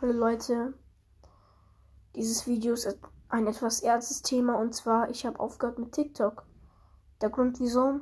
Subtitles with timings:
[0.00, 0.74] Hallo Leute,
[2.14, 6.44] dieses Video ist ein etwas ernstes Thema und zwar, ich habe aufgehört mit TikTok.
[7.20, 8.00] Der Grund wieso?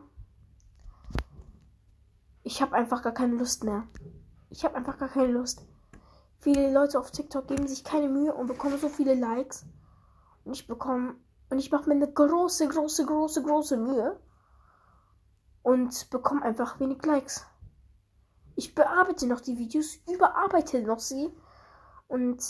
[2.42, 3.84] Ich habe einfach gar keine Lust mehr.
[4.50, 5.64] Ich habe einfach gar keine Lust.
[6.38, 9.64] Viele Leute auf TikTok geben sich keine Mühe und bekommen so viele Likes.
[10.44, 11.14] Und ich bekomme
[11.48, 14.20] und ich mache mir eine große, große, große, große Mühe
[15.62, 17.46] und bekomme einfach wenig Likes.
[18.54, 21.32] Ich bearbeite noch die Videos, überarbeite noch sie
[22.08, 22.42] und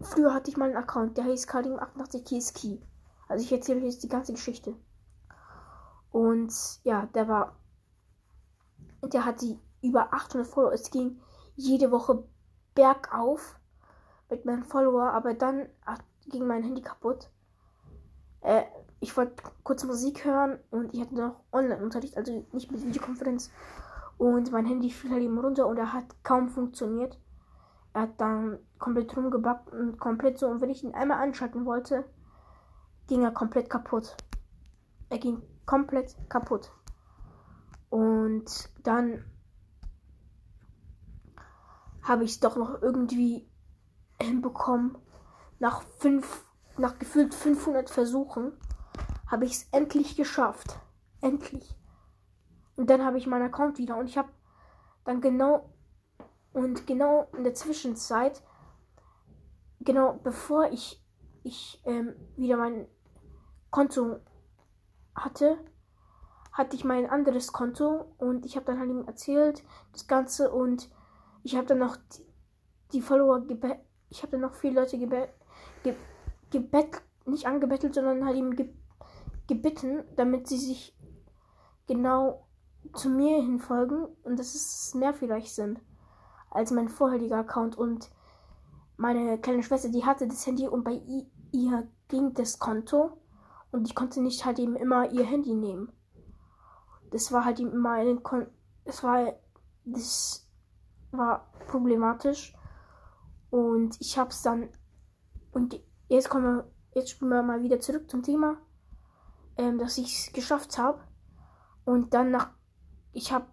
[0.00, 2.80] früher hatte ich mal einen Account, der hieß Kadim88KSKey.
[3.28, 4.74] Also ich erzähle jetzt die ganze Geschichte.
[6.10, 6.52] Und
[6.84, 7.56] ja, der war.
[9.02, 10.72] Der hatte über 800 Follower.
[10.72, 11.20] Es ging
[11.54, 12.24] jede Woche
[12.74, 13.58] bergauf
[14.28, 15.68] mit meinen Follower, aber dann
[16.28, 17.30] ging mein Handy kaputt.
[18.40, 18.62] Äh,
[19.00, 23.50] ich wollte kurz Musik hören und ich hatte noch Online-Unterricht, also nicht mit Videokonferenz.
[24.18, 27.18] Und mein Handy fiel halt eben runter und er hat kaum funktioniert.
[27.96, 30.48] Er hat dann komplett rumgebackt und komplett so.
[30.48, 32.04] Und wenn ich ihn einmal anschalten wollte,
[33.06, 34.18] ging er komplett kaputt.
[35.08, 36.70] Er ging komplett kaputt.
[37.88, 39.24] Und dann
[42.02, 43.48] habe ich es doch noch irgendwie
[44.20, 44.98] hinbekommen.
[45.58, 46.44] Nach fünf,
[46.76, 48.52] nach gefühlt 500 Versuchen
[49.26, 50.78] habe ich es endlich geschafft.
[51.22, 51.74] Endlich.
[52.76, 54.28] Und dann habe ich meinen Account wieder und ich habe
[55.06, 55.70] dann genau
[56.56, 58.42] und genau in der Zwischenzeit,
[59.80, 61.04] genau bevor ich,
[61.42, 62.88] ich ähm, wieder mein
[63.70, 64.20] Konto
[65.14, 65.58] hatte,
[66.52, 70.88] hatte ich mein anderes Konto und ich habe dann halt ihm erzählt, das Ganze und
[71.42, 72.24] ich habe dann noch die,
[72.94, 73.76] die Follower gebet,
[74.08, 75.28] ich habe dann noch viele Leute gebet,
[75.82, 75.94] ge,
[76.50, 78.72] gebet, nicht angebettelt, sondern halt ihm ge,
[79.46, 80.96] gebeten, damit sie sich
[81.86, 82.46] genau
[82.94, 85.82] zu mir hinfolgen und dass es mehr vielleicht sind
[86.50, 87.76] als mein vorheriger Account.
[87.76, 88.10] Und
[88.96, 91.00] meine kleine Schwester, die hatte das Handy und bei
[91.52, 93.18] ihr ging das Konto.
[93.72, 95.92] Und ich konnte nicht halt eben immer ihr Handy nehmen.
[97.10, 98.46] Das war halt eben immer ein Kon
[98.86, 99.34] das war
[99.84, 100.48] das
[101.10, 102.54] war problematisch
[103.50, 104.68] und ich hab's dann
[105.52, 108.56] und jetzt kommen wir jetzt spielen wir mal wieder zurück zum Thema
[109.56, 111.00] ähm, dass ich es geschafft habe
[111.84, 112.50] und dann nach
[113.12, 113.46] ich habe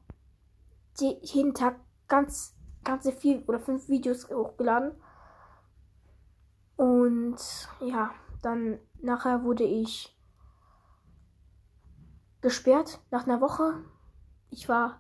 [1.00, 2.53] jeden Tag ganz
[2.84, 4.92] ganze vier oder fünf Videos hochgeladen.
[6.76, 7.38] Und
[7.80, 8.12] ja,
[8.42, 10.18] dann nachher wurde ich
[12.42, 13.84] gesperrt nach einer Woche.
[14.50, 15.00] Ich war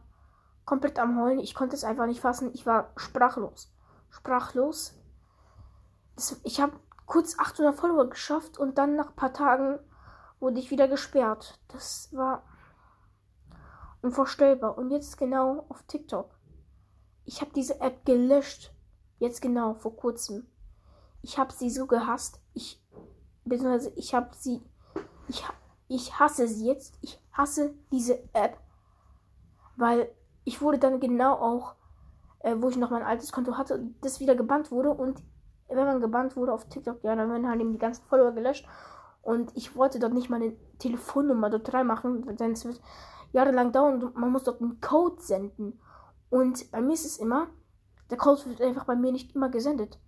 [0.66, 1.40] komplett am Heulen.
[1.40, 2.52] Ich konnte es einfach nicht fassen.
[2.54, 3.72] Ich war sprachlos.
[4.10, 4.98] Sprachlos.
[6.16, 9.80] Das, ich habe kurz 800 Follower geschafft und dann nach ein paar Tagen
[10.40, 11.60] wurde ich wieder gesperrt.
[11.70, 12.44] Das war
[14.02, 14.78] unvorstellbar.
[14.78, 16.33] Und jetzt genau auf TikTok.
[17.26, 18.74] Ich habe diese App gelöscht.
[19.20, 20.46] Jetzt genau, vor kurzem.
[21.22, 22.42] Ich habe sie so gehasst.
[22.54, 22.82] Ich,
[23.46, 24.62] beziehungsweise ich habe sie,
[25.28, 25.44] ich,
[25.88, 26.98] ich hasse sie jetzt.
[27.02, 28.58] Ich hasse diese App.
[29.76, 30.10] Weil
[30.44, 31.76] ich wurde dann genau auch,
[32.40, 34.92] äh, wo ich noch mein altes Konto hatte, das wieder gebannt wurde.
[34.92, 35.24] Und
[35.70, 38.68] wenn man gebannt wurde auf TikTok, ja, dann werden halt eben die ganzen Follower gelöscht.
[39.22, 42.82] Und ich wollte dort nicht meine Telefonnummer dort reinmachen, denn es wird
[43.32, 45.80] jahrelang dauern und man muss dort einen Code senden.
[46.34, 47.48] Und bei mir ist es immer,
[48.10, 50.00] der Code wird einfach bei mir nicht immer gesendet.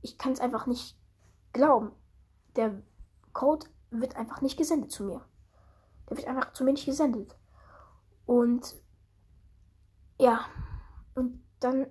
[0.00, 0.96] Ich kann es einfach nicht
[1.52, 1.90] glauben.
[2.54, 2.80] Der
[3.32, 5.26] Code wird einfach nicht gesendet zu mir.
[6.08, 7.34] Der wird einfach zu mir nicht gesendet.
[8.24, 8.76] Und
[10.16, 10.46] ja,
[11.16, 11.88] und dann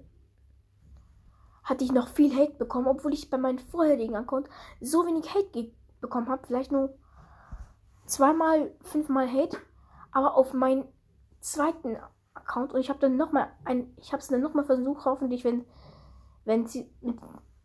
[1.62, 4.48] hatte ich noch viel Hate bekommen, obwohl ich bei meinem vorherigen Account
[4.80, 6.48] so wenig Hate bekommen habe.
[6.48, 6.98] Vielleicht nur
[8.06, 9.58] zweimal, fünfmal Hate.
[10.14, 10.88] Aber auf meinen
[11.42, 11.98] zweiten
[12.36, 15.66] Account und ich habe dann nochmal ein, ich habe es dann nochmal versucht, hoffentlich, wenn,
[16.46, 17.18] wenn sie mit,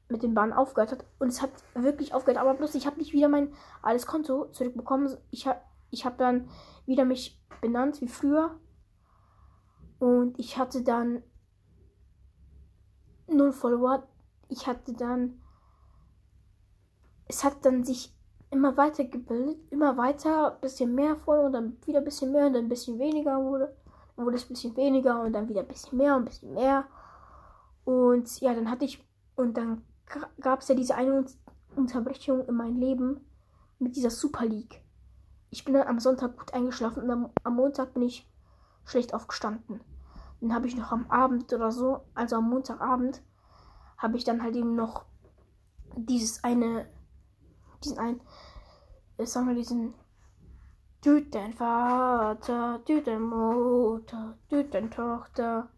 [0.09, 1.05] mit dem Bahn aufgehört hat.
[1.19, 5.17] Und es hat wirklich aufgehört, aber bloß ich habe nicht wieder mein alles Konto zurückbekommen.
[5.31, 5.61] Ich habe
[5.91, 6.49] ich habe dann
[6.87, 8.59] wieder mich benannt wie früher.
[9.99, 11.23] Und ich hatte dann
[13.29, 14.05] null Follower.
[14.49, 15.41] Ich hatte dann.
[17.29, 18.15] Es hat dann sich
[18.51, 22.65] immer weiter gebildet, immer weiter, bisschen mehr Follower, dann wieder ein bisschen mehr und dann
[22.65, 23.77] ein bisschen weniger wurde.
[24.25, 26.85] Wurde es ein bisschen weniger und dann wieder ein bisschen mehr und ein bisschen mehr.
[27.85, 29.83] Und ja, dann hatte ich, und dann
[30.41, 31.25] gab es ja diese eine
[31.77, 33.21] Unterbrechung in meinem Leben
[33.79, 34.83] mit dieser Super League.
[35.51, 38.29] Ich bin dann am Sonntag gut eingeschlafen und am, am Montag bin ich
[38.85, 39.81] schlecht aufgestanden.
[40.41, 43.23] Dann habe ich noch am Abend oder so, also am Montagabend,
[43.99, 45.05] habe ich dann halt eben noch
[45.97, 46.87] dieses eine,
[47.85, 48.21] diesen einen,
[49.19, 49.95] äh, sagen wir diesen
[51.03, 55.71] Tüt dein Vater, tüt dein Mutter, tüt dein Tochter.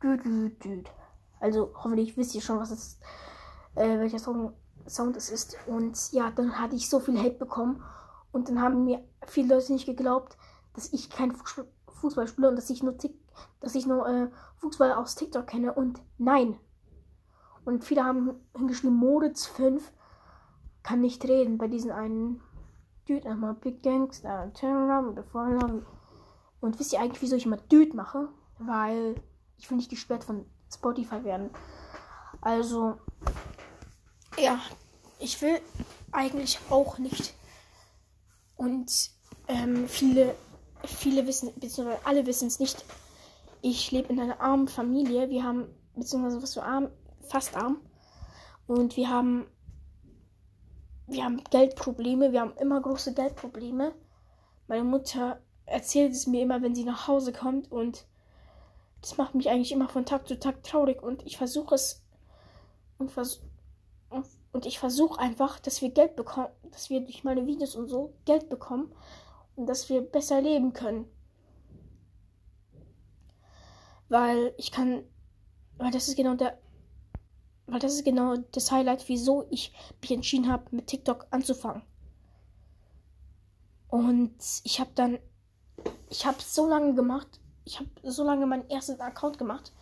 [0.00, 0.90] Düt, düt, düt.
[1.40, 3.00] Also hoffentlich wisst ihr schon, was es,
[3.74, 4.52] äh, welcher Song,
[4.86, 5.56] Sound es ist.
[5.66, 7.82] Und ja, dann hatte ich so viel Hate bekommen.
[8.30, 10.36] Und dann haben mir viele Leute nicht geglaubt,
[10.74, 11.34] dass ich kein
[11.88, 13.18] Fußball spiele und dass ich nur, Tick,
[13.58, 15.72] dass ich nur äh, Fußball aus TikTok kenne.
[15.72, 16.60] Und nein.
[17.64, 19.90] Und viele haben hingeschrieben, Moritz 5
[20.84, 22.40] kann nicht reden bei diesen einen
[23.06, 23.28] Dude.
[23.28, 25.82] Einmal Big Gangster, Turn around, before
[26.60, 28.28] Und wisst ihr eigentlich, wieso ich immer Dude mache?
[28.58, 29.16] Weil
[29.58, 31.50] ich will nicht gesperrt von Spotify werden.
[32.40, 32.96] Also,
[34.38, 34.58] ja,
[35.18, 35.60] ich will
[36.12, 37.34] eigentlich auch nicht.
[38.56, 39.10] Und
[39.48, 40.34] ähm, viele,
[40.84, 42.84] viele wissen, beziehungsweise alle wissen es nicht.
[43.62, 45.30] Ich lebe in einer armen Familie.
[45.30, 46.88] Wir haben, beziehungsweise was so arm,
[47.28, 47.78] fast arm.
[48.66, 49.46] Und wir haben,
[51.14, 52.32] wir haben Geldprobleme.
[52.32, 53.94] Wir haben immer große Geldprobleme.
[54.66, 58.06] Meine Mutter erzählt es mir immer, wenn sie nach Hause kommt und
[59.00, 62.02] das macht mich eigentlich immer von Tag zu Tag traurig und ich versuche es
[62.98, 63.42] und, vers
[64.52, 68.14] und ich versuche einfach, dass wir Geld bekommen, dass wir durch meine Videos und so
[68.24, 68.94] Geld bekommen
[69.56, 71.06] und dass wir besser leben können.
[74.08, 75.04] Weil ich kann,
[75.76, 76.58] weil das ist genau der,
[77.66, 81.82] weil das ist genau das Highlight, wieso ich mich entschieden habe, mit TikTok anzufangen.
[83.88, 84.34] Und
[84.64, 85.18] ich habe dann,
[86.10, 89.72] ich habe so lange gemacht ich habe so lange meinen ersten Account gemacht.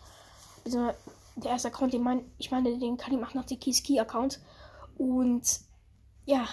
[0.64, 0.90] Also
[1.36, 4.40] der erste Account, den mein, ich meine, den kann ich machen nach dem Kiski Account.
[4.96, 5.60] Und
[6.24, 6.46] ja,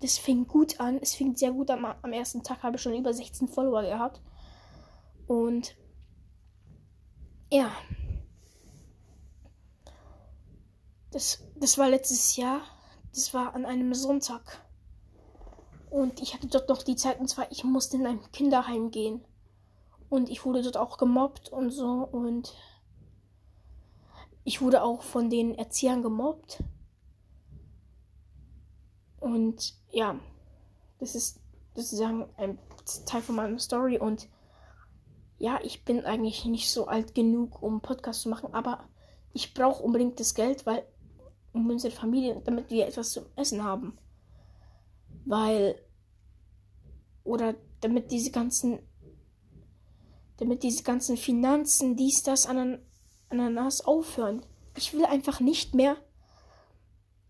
[0.00, 0.98] das fing gut an.
[1.00, 1.84] Es fing sehr gut an.
[2.02, 4.20] Am ersten Tag habe ich schon über 16 Follower gehabt.
[5.26, 5.76] Und
[7.52, 7.70] ja.
[11.10, 12.62] Das, das war letztes Jahr.
[13.12, 14.64] Das war an einem Sonntag.
[15.90, 19.24] Und ich hatte dort noch die Zeit, und zwar, ich musste in ein Kinderheim gehen.
[20.08, 22.08] Und ich wurde dort auch gemobbt und so.
[22.10, 22.54] Und
[24.44, 26.62] ich wurde auch von den Erziehern gemobbt.
[29.18, 30.18] Und ja,
[30.98, 31.40] das ist
[31.74, 32.58] sozusagen ein
[33.06, 33.98] Teil von meiner Story.
[33.98, 34.28] Und
[35.38, 38.54] ja, ich bin eigentlich nicht so alt genug, um Podcast zu machen.
[38.54, 38.88] Aber
[39.32, 40.84] ich brauche unbedingt das Geld, weil
[41.52, 43.98] um unsere Familie, damit wir etwas zum Essen haben.
[45.24, 45.76] Weil
[47.24, 48.80] oder damit diese ganzen
[50.40, 52.48] damit diese ganzen Finanzen, dies, das,
[53.28, 54.42] Ananas aufhören.
[54.74, 55.96] Ich will einfach nicht mehr.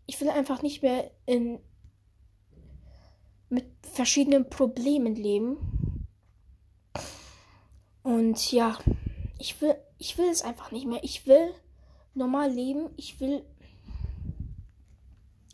[0.06, 1.58] Ich will einfach nicht mehr in,
[3.48, 6.06] mit verschiedenen Problemen leben.
[8.04, 8.78] Und ja,
[9.38, 11.02] ich will, ich will es einfach nicht mehr.
[11.02, 11.52] Ich will
[12.14, 12.90] normal leben.
[12.96, 13.44] Ich will,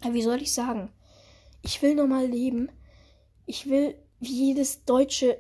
[0.03, 0.93] wie soll ich sagen?
[1.63, 2.71] Ich will normal leben.
[3.47, 5.39] Ich will wie jedes deutsche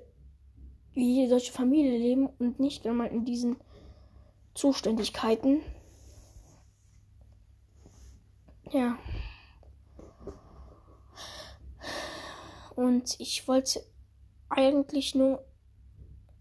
[0.96, 3.56] wie jede deutsche Familie leben und nicht einmal in diesen
[4.54, 5.60] Zuständigkeiten.
[8.72, 8.98] Ja.
[12.74, 13.84] Und ich wollte
[14.48, 15.44] eigentlich nur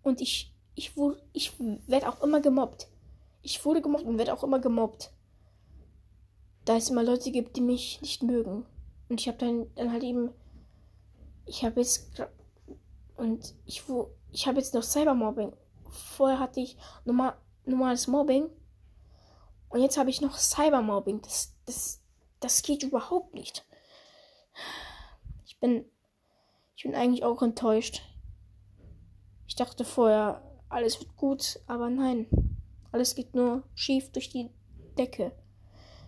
[0.02, 2.88] und ich ich wurde ich werde auch immer gemobbt.
[3.42, 5.12] Ich wurde gemobbt und werde auch immer gemobbt.
[6.66, 8.66] Da es immer Leute gibt, die mich nicht mögen.
[9.10, 10.32] Und ich habe dann dann halt eben
[11.46, 12.10] ich habe jetzt
[13.18, 15.54] und ich wurde ich habe jetzt noch Cybermobbing.
[15.90, 16.76] Vorher hatte ich
[17.06, 18.50] normal, normales Mobbing.
[19.70, 21.22] Und jetzt habe ich noch Cybermobbing.
[21.22, 22.02] Das, das,
[22.42, 23.66] das geht überhaupt nicht.
[25.46, 25.86] Ich bin,
[26.76, 28.02] ich bin eigentlich auch enttäuscht.
[29.48, 32.28] Ich dachte vorher, alles wird gut, aber nein.
[32.92, 34.50] Alles geht nur schief durch die
[34.98, 35.32] Decke.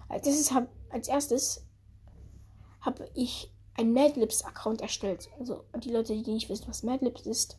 [0.09, 0.51] Als erstes,
[0.89, 1.67] als erstes
[2.81, 5.29] habe ich einen Madlibs-Account erstellt.
[5.39, 7.57] Also die Leute, die nicht wissen, was Madlibs ist.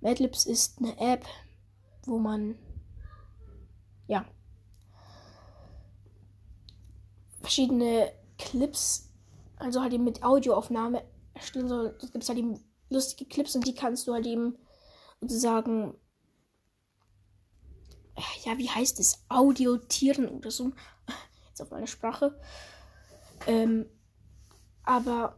[0.00, 1.24] Madlibs ist eine App,
[2.04, 2.56] wo man
[4.06, 4.24] ja
[7.42, 9.10] verschiedene Clips,
[9.56, 11.96] also halt eben mit Audioaufnahme erstellen soll.
[12.02, 14.56] Es gibt halt eben lustige Clips und die kannst du halt eben
[15.20, 15.94] sozusagen
[18.44, 19.24] ja, wie heißt es?
[19.28, 20.72] Audiotieren oder so.
[21.60, 22.34] Jetzt auf meiner Sprache.
[23.46, 23.86] Ähm,
[24.82, 25.36] aber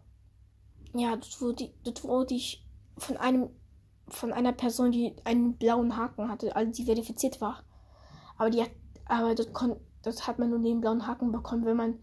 [0.94, 2.64] ja, dort wurde, dort wurde ich
[2.96, 3.50] von einem
[4.08, 7.64] von einer Person, die einen blauen Haken hatte, also die verifiziert war.
[8.36, 8.70] Aber die hat,
[9.06, 11.98] aber das, kon, das hat man nur den blauen Haken bekommen, wenn man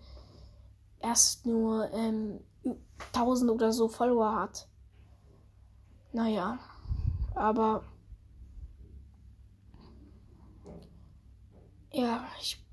[1.01, 2.39] erst nur ähm,
[3.13, 4.67] 1000 oder so Follower hat.
[6.13, 6.57] Naja,
[7.35, 7.83] aber
[11.91, 12.65] ja, ich,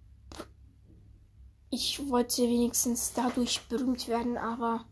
[1.76, 4.86] ich wollte wenigstens dadurch berühmt werden, aber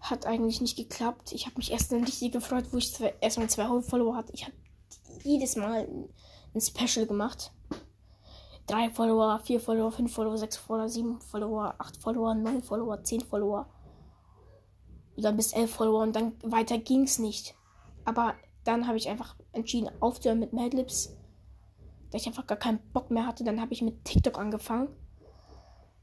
[0.00, 1.32] hat eigentlich nicht geklappt.
[1.32, 4.34] Ich habe mich erst dann richtig gefreut, wo ich erstmal zwei Follower hatte.
[4.34, 4.54] Ich habe
[5.24, 5.88] jedes Mal
[6.54, 7.52] ein Special gemacht.
[8.66, 13.20] 3 Follower, 4 Follower, 5 Follower, 6 Follower, 7 Follower, 8 Follower, 9 Follower, 10
[13.22, 13.66] Follower.
[15.16, 17.54] Dann bis 11 Follower und dann weiter ging's nicht.
[18.04, 21.16] Aber dann habe ich einfach entschieden aufzuhören mit Madlips.
[22.10, 23.42] Da ich einfach gar keinen Bock mehr hatte.
[23.42, 24.88] Dann habe ich mit TikTok angefangen.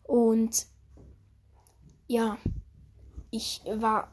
[0.09, 0.65] Und
[2.07, 2.39] ja,
[3.29, 4.11] ich war.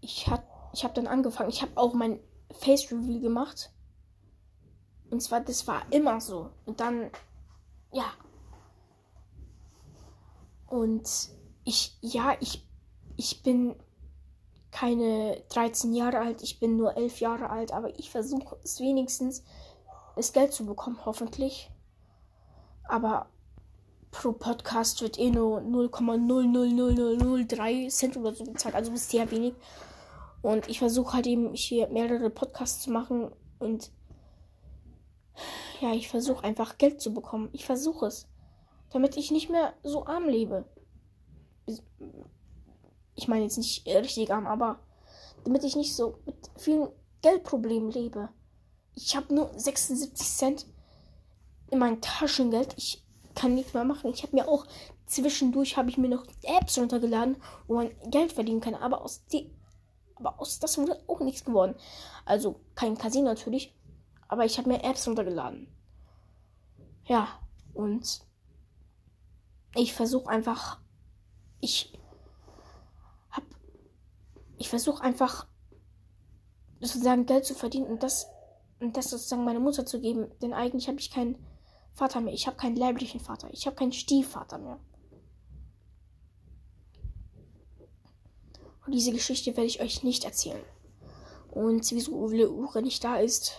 [0.00, 0.42] Ich, hat,
[0.72, 1.48] ich habe dann angefangen.
[1.48, 2.18] Ich habe auch mein
[2.50, 3.72] Face Reveal gemacht.
[5.10, 6.50] Und zwar, das war immer so.
[6.64, 7.12] Und dann,
[7.92, 8.12] ja.
[10.66, 11.08] Und
[11.62, 12.66] ich, ja, ich,
[13.16, 13.76] ich bin
[14.72, 19.44] keine 13 Jahre alt, ich bin nur 11 Jahre alt, aber ich versuche es wenigstens,
[20.16, 21.70] das Geld zu bekommen, hoffentlich.
[22.88, 23.30] Aber
[24.10, 29.54] pro Podcast wird eh nur 0,00003 Cent oder so bezahlt, also ist sehr wenig.
[30.42, 33.90] Und ich versuche halt eben hier mehrere Podcasts zu machen und
[35.80, 37.50] ja, ich versuche einfach Geld zu bekommen.
[37.52, 38.26] Ich versuche es.
[38.90, 40.64] Damit ich nicht mehr so arm lebe.
[43.14, 44.80] Ich meine jetzt nicht richtig arm, aber
[45.44, 46.88] damit ich nicht so mit vielen
[47.22, 48.30] Geldproblemen lebe.
[48.94, 50.66] Ich habe nur 76 Cent
[51.70, 52.74] in meinem Taschengeld.
[52.78, 53.05] Ich
[53.36, 54.10] kann nichts mehr machen.
[54.10, 54.66] Ich habe mir auch
[55.06, 57.36] zwischendurch habe ich mir noch Apps runtergeladen,
[57.68, 58.74] wo man Geld verdienen kann.
[58.74, 59.52] Aber aus die,
[60.16, 61.76] aber aus das wurde auch nichts geworden.
[62.24, 63.72] Also kein Casino natürlich,
[64.26, 65.68] aber ich habe mir Apps runtergeladen.
[67.04, 67.28] Ja,
[67.74, 68.22] und
[69.76, 70.80] ich versuche einfach,
[71.60, 71.92] ich
[73.30, 73.44] hab,
[74.58, 75.46] ich versuche einfach
[76.80, 78.26] sozusagen Geld zu verdienen und das,
[78.80, 81.38] und das sozusagen meine Mutter zu geben, denn eigentlich habe ich keinen
[81.96, 82.34] Vater mehr.
[82.34, 83.48] Ich habe keinen leiblichen Vater.
[83.52, 84.78] Ich habe keinen Stiefvater mehr.
[88.84, 90.62] Und diese Geschichte werde ich euch nicht erzählen.
[91.50, 93.54] Und wieso Uwe Ure nicht da ist,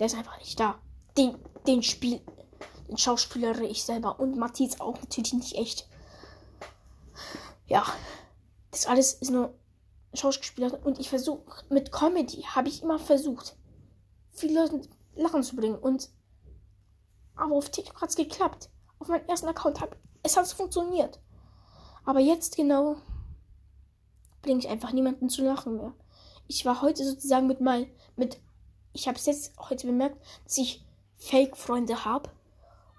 [0.00, 0.80] der ist einfach nicht da.
[1.18, 1.36] Den,
[1.66, 2.22] den Spiel,
[2.88, 5.88] den Schauspielere ich selber und Matthias auch natürlich nicht echt.
[7.66, 7.84] Ja,
[8.70, 9.52] das alles ist nur
[10.14, 13.56] Schauspieler und ich versuche mit Comedy habe ich immer versucht,
[14.32, 14.88] viele Leute
[15.18, 16.10] lachen zu bringen und
[17.36, 18.68] aber auf TikTok hat es geklappt.
[18.98, 21.20] Auf meinem ersten Account hat es hat funktioniert.
[22.04, 22.96] Aber jetzt genau
[24.42, 25.92] bringe ich einfach niemanden zu lachen mehr.
[26.48, 28.40] Ich war heute sozusagen mit mal mit
[28.92, 30.84] ich habe es jetzt heute bemerkt, dass ich
[31.16, 32.30] Fake-Freunde habe.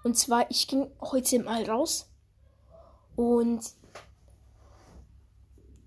[0.02, 2.08] Und zwar, ich ging heute mal raus.
[3.16, 3.60] Und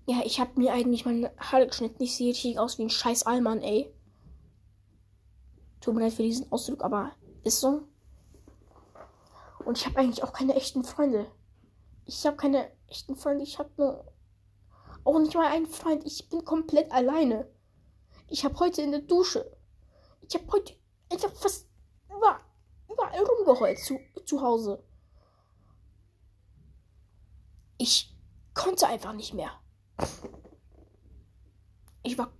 [0.06, 2.02] ja, ich habe mir eigentlich meine Haare geschnitten.
[2.02, 3.92] Ich sehe richtig aus wie ein scheiß Allmann, ey.
[5.84, 7.12] Tut mir leid für diesen Ausdruck, aber
[7.42, 7.82] ist so.
[9.64, 11.30] Und ich habe eigentlich auch keine echten Freunde.
[12.06, 13.44] Ich habe keine echten Freunde.
[13.44, 14.12] Ich habe nur
[15.04, 16.06] auch nicht mal einen Freund.
[16.06, 17.50] Ich bin komplett alleine.
[18.28, 19.54] Ich habe heute in der Dusche
[20.28, 20.74] ich habe heute
[21.10, 21.68] einfach fast
[22.08, 22.40] über,
[22.90, 24.82] überall rumgeheult zu, zu Hause.
[27.78, 28.14] Ich
[28.54, 29.50] konnte einfach nicht mehr.
[32.02, 32.32] Ich war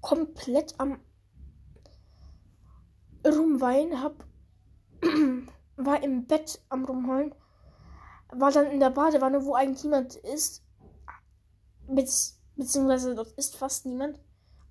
[0.00, 1.00] komplett am
[3.36, 4.24] rumweinen, hab
[5.76, 7.34] war im Bett am rumheulen,
[8.32, 10.64] war dann in der Badewanne, wo eigentlich niemand ist,
[12.56, 14.20] beziehungsweise dort ist fast niemand,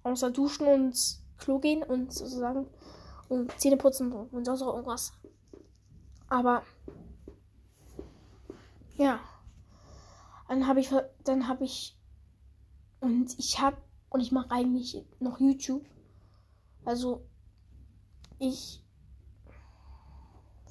[0.04, 2.68] außer Duschen und Klo gehen und sozusagen
[3.30, 5.14] und Zähne putzen und sonst auch irgendwas.
[6.30, 6.64] Aber
[8.98, 9.20] ja,
[10.48, 10.92] dann habe ich
[11.24, 11.98] dann habe ich
[13.00, 13.78] und ich habe
[14.10, 15.86] und ich mache eigentlich noch YouTube.
[16.86, 17.26] Also
[18.40, 18.84] ich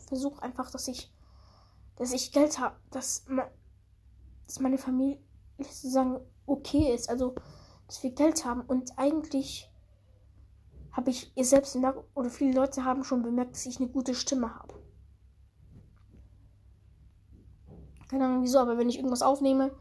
[0.09, 1.13] versuche einfach, dass ich
[1.97, 3.27] dass ich Geld habe, dass,
[4.47, 5.19] dass meine Familie
[5.59, 7.35] sozusagen okay ist, also
[7.87, 9.71] dass wir Geld haben und eigentlich
[10.93, 14.15] habe ich ihr selbst bemerkt, oder viele Leute haben schon bemerkt, dass ich eine gute
[14.15, 14.75] Stimme habe.
[18.09, 19.75] Keine Ahnung wieso, aber wenn ich irgendwas aufnehme,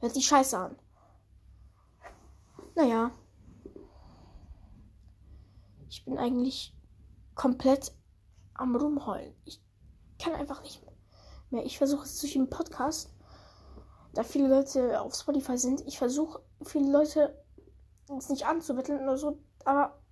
[0.00, 0.76] hört sich scheiße an.
[2.74, 3.10] Naja.
[5.88, 6.75] Ich bin eigentlich
[7.36, 7.92] komplett
[8.54, 9.32] am Rumheulen.
[9.44, 9.62] Ich
[10.18, 10.82] kann einfach nicht
[11.50, 11.64] mehr.
[11.64, 13.14] Ich versuche es durch den Podcast,
[14.12, 15.86] da viele Leute auf Spotify sind.
[15.86, 17.40] Ich versuche viele Leute
[18.08, 20.02] jetzt nicht anzubetteln oder so, aber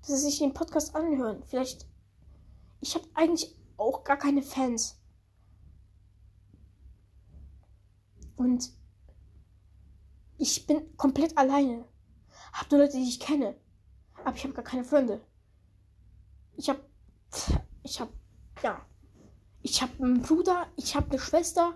[0.00, 1.44] dass sie sich den Podcast anhören.
[1.44, 1.86] Vielleicht.
[2.80, 5.00] Ich habe eigentlich auch gar keine Fans.
[8.36, 8.70] Und
[10.38, 11.84] ich bin komplett alleine.
[12.52, 13.56] Hab nur Leute, die ich kenne.
[14.24, 15.20] Aber ich habe gar keine Freunde.
[16.56, 16.80] Ich habe.
[17.82, 18.12] Ich habe.
[18.62, 18.84] Ja.
[19.62, 21.74] Ich habe einen Bruder, ich habe eine Schwester.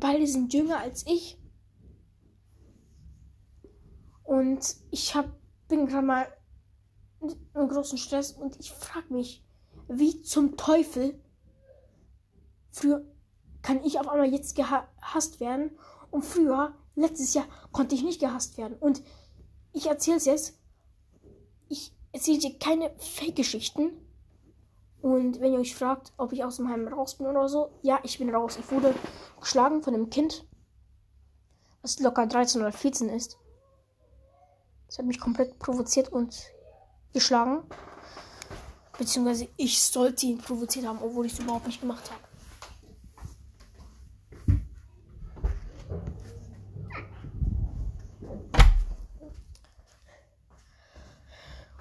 [0.00, 1.38] Beide sind jünger als ich.
[4.22, 5.26] Und ich hab,
[5.68, 6.28] bin gerade mal
[7.54, 9.42] einen großen Stress und ich frage mich,
[9.88, 11.18] wie zum Teufel.
[12.70, 13.02] Früher
[13.62, 15.78] kann ich auf einmal jetzt gehasst werden.
[16.10, 18.76] Und früher, letztes Jahr, konnte ich nicht gehasst werden.
[18.78, 19.02] Und
[19.72, 20.58] ich erzähle es jetzt.
[22.18, 23.92] Erzähle dir keine Fake-Geschichten.
[25.00, 28.00] Und wenn ihr euch fragt, ob ich aus dem Heim raus bin oder so, ja,
[28.02, 28.58] ich bin raus.
[28.58, 28.92] Ich wurde
[29.38, 30.44] geschlagen von einem Kind,
[31.80, 33.38] was locker 13 oder 14 ist.
[34.88, 36.36] Das hat mich komplett provoziert und
[37.12, 37.62] geschlagen.
[38.98, 42.27] Beziehungsweise ich sollte ihn provoziert haben, obwohl ich es überhaupt nicht gemacht habe.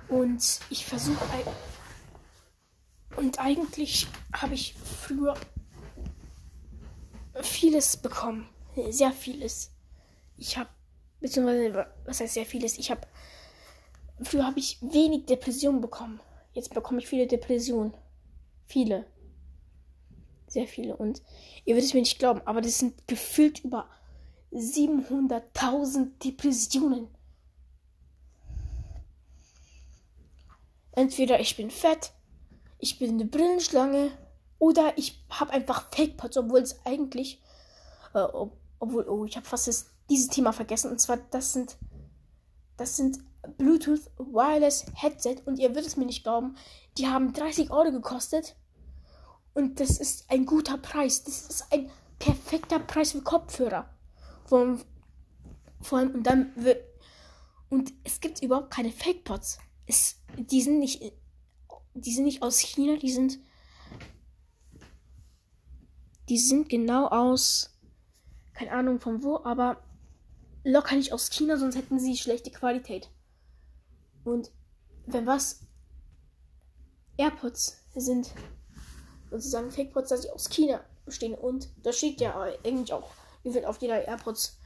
[0.10, 1.22] Und ich versuche
[3.18, 5.34] und eigentlich habe ich früher
[7.42, 8.48] vieles bekommen.
[8.90, 9.72] Sehr vieles.
[10.38, 10.70] Ich habe,
[11.20, 12.78] beziehungsweise, was heißt sehr vieles?
[12.78, 13.02] Ich habe,
[14.22, 16.20] früher habe ich wenig Depressionen bekommen.
[16.54, 17.94] Jetzt bekomme ich viele Depressionen.
[18.68, 19.08] Viele.
[20.48, 20.96] Sehr viele.
[20.96, 21.24] Und
[21.66, 23.90] ihr werdet es mir nicht glauben, aber das sind gefühlt über
[24.54, 27.08] 700.000 Depressionen.
[30.98, 32.12] Entweder ich bin fett,
[32.80, 34.10] ich bin eine Brillenschlange
[34.58, 37.40] oder ich habe einfach Fake-Pots, obwohl es eigentlich,
[38.16, 40.90] äh, ob, obwohl, oh, ich habe fast das, dieses Thema vergessen.
[40.90, 41.78] Und zwar, das sind,
[42.78, 43.20] das sind
[43.60, 46.58] Bluetooth Wireless Headset und ihr würdet es mir nicht glauben,
[46.98, 48.56] die haben 30 Euro gekostet
[49.54, 51.24] und das ist ein guter Preis.
[51.24, 53.88] Das ist ein perfekter Preis für Kopfhörer.
[54.46, 54.80] Vor,
[55.80, 56.84] vor allem, und dann wird,
[57.70, 59.60] und es gibt überhaupt keine Fake-Pots.
[59.88, 61.02] Es, die sind nicht
[62.02, 63.40] die sind nicht aus China, die sind.
[66.30, 67.74] Die sind genau aus.
[68.54, 69.82] Keine Ahnung von wo, aber
[70.64, 73.10] locker nicht aus China, sonst hätten sie schlechte Qualität.
[74.24, 74.52] Und
[75.06, 75.62] wenn was.
[77.20, 78.32] AirPods sind
[79.32, 81.34] sozusagen Fake-Pods, dass sie aus China bestehen.
[81.34, 83.10] Und da steht ja eigentlich auch,
[83.42, 84.60] wie wird auf jeder AirPods.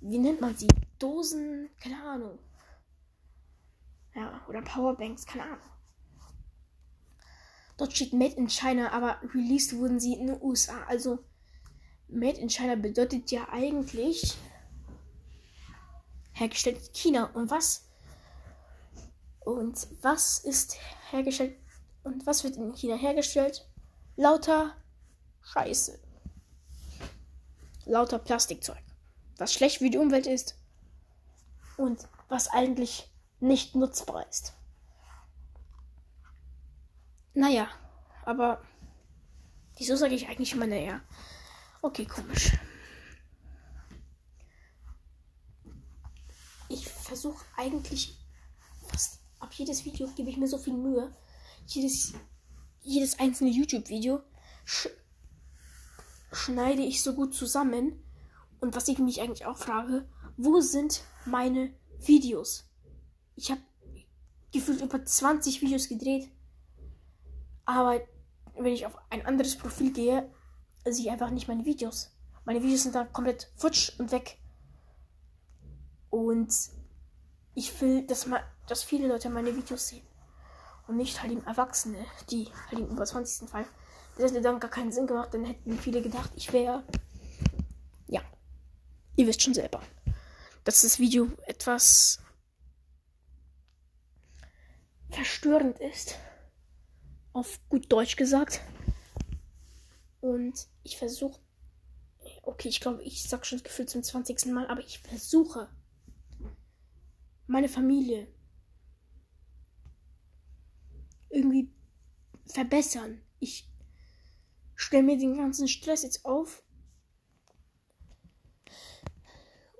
[0.00, 0.68] Wie nennt man sie?
[0.98, 1.68] Dosen?
[1.78, 2.38] Keine Ahnung.
[4.16, 5.58] Ja, oder Powerbanks, keine Ahnung.
[7.76, 10.84] Dort steht Made in China, aber released wurden sie in den USA.
[10.84, 11.18] Also
[12.08, 14.34] Made in China bedeutet ja eigentlich
[16.32, 17.24] hergestellt in China.
[17.34, 17.90] Und was?
[19.40, 20.78] Und was ist
[21.10, 21.58] hergestellt?
[22.02, 23.68] Und was wird in China hergestellt?
[24.16, 24.74] Lauter
[25.42, 26.00] Scheiße.
[27.84, 28.82] Lauter Plastikzeug.
[29.36, 30.56] Was schlecht für die Umwelt ist.
[31.76, 34.54] Und was eigentlich nicht nutzbar ist.
[37.34, 37.68] Naja,
[38.24, 38.62] aber
[39.76, 41.00] wieso sage ich eigentlich immer naja?
[41.82, 42.52] Okay, komisch.
[46.68, 48.18] Ich versuche eigentlich
[48.88, 51.14] fast ab jedes Video gebe ich mir so viel Mühe.
[51.66, 52.14] Jedes,
[52.82, 54.22] jedes einzelne YouTube-Video
[54.64, 54.88] sch
[56.32, 58.02] schneide ich so gut zusammen.
[58.60, 62.64] Und was ich mich eigentlich auch frage, wo sind meine Videos?
[63.36, 63.60] Ich habe
[64.52, 66.30] gefühlt über 20 Videos gedreht
[67.66, 68.00] aber
[68.54, 70.32] wenn ich auf ein anderes Profil gehe,
[70.84, 72.12] sehe ich einfach nicht meine Videos.
[72.44, 74.38] Meine Videos sind dann komplett futsch und weg.
[76.08, 76.54] Und
[77.54, 80.06] ich will, dass, man, dass viele Leute meine Videos sehen.
[80.86, 83.50] Und nicht halt eben Erwachsene, die halt eben über 20.
[83.50, 83.66] Fall.
[84.16, 86.84] Das hätte dann gar keinen Sinn gemacht, dann hätten viele gedacht, ich wäre.
[88.06, 88.22] Ja.
[89.16, 89.82] Ihr wisst schon selber.
[90.62, 92.20] Dass das Video etwas
[95.10, 96.18] verstörend ist
[97.32, 98.60] auf gut Deutsch gesagt.
[100.20, 101.40] Und ich versuche.
[102.42, 104.46] Okay, ich glaube, ich sag schon gefühlt zum 20.
[104.46, 105.68] Mal, aber ich versuche,
[107.46, 108.26] meine Familie
[111.30, 111.70] irgendwie
[112.46, 113.20] verbessern.
[113.38, 113.68] Ich
[114.74, 116.62] stelle mir den ganzen Stress jetzt auf.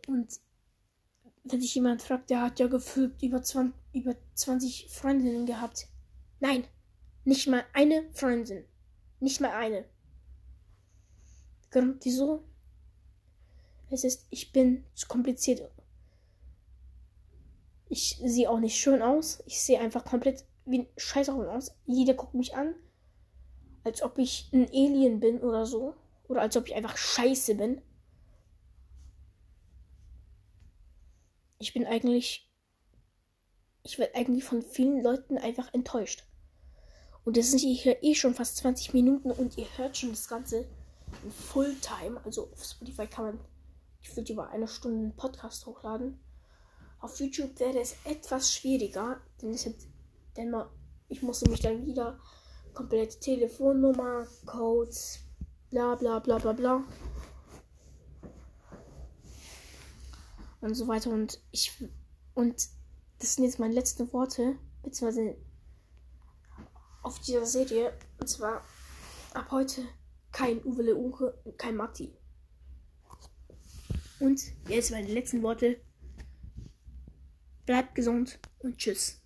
[0.07, 0.41] Und
[1.45, 5.89] wenn sich jemand fragt, der hat ja gefühlt über 20, über 20 Freundinnen gehabt.
[6.39, 6.65] Nein,
[7.25, 8.65] nicht mal eine Freundin.
[9.21, 9.87] Nicht mal eine.
[12.03, 12.45] Wieso?
[13.91, 15.71] Es ist, ich bin zu kompliziert.
[17.89, 19.43] Ich sehe auch nicht schön aus.
[19.47, 21.75] Ich sehe einfach komplett wie ein Scheißhaufen aus.
[21.87, 22.75] Jeder guckt mich an,
[23.85, 25.95] als ob ich ein Alien bin oder so.
[26.29, 27.81] Oder als ob ich einfach scheiße bin.
[31.59, 32.46] Ich bin eigentlich.
[33.87, 36.25] Ich werde eigentlich von vielen Leuten einfach enttäuscht.
[37.25, 40.67] Und das sind hier eh schon fast 20 Minuten und ihr hört schon das Ganze
[41.23, 42.21] in Fulltime.
[42.25, 43.41] Also auf Spotify kann man
[44.03, 46.19] gefühlt über eine Stunde einen Podcast hochladen.
[46.99, 49.75] Auf YouTube wäre es etwas schwieriger, denn, hat,
[50.37, 50.69] denn man,
[51.09, 52.19] ich musste mich dann wieder
[52.75, 55.21] komplette Telefonnummer, Codes,
[55.71, 56.85] bla bla bla bla bla.
[60.61, 61.11] Und so weiter.
[61.11, 61.71] Und ich.
[62.35, 62.76] Und
[63.19, 65.37] das sind jetzt meine letzten Worte, beziehungsweise
[67.03, 67.93] auf dieser Serie.
[68.19, 68.65] Und zwar
[69.33, 69.83] ab heute
[70.33, 72.13] kein Uwe Uche und kein Matti.
[74.19, 75.81] Und jetzt meine letzten Worte.
[77.65, 79.21] Bleibt gesund und tschüss.